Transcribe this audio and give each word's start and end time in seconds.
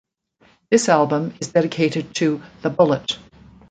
This 0.71 0.89
Album 0.89 1.35
is 1.39 1.49
dedicated 1.49 2.15
to 2.15 2.41
"The 2.63 2.71
Bullet". 2.71 3.19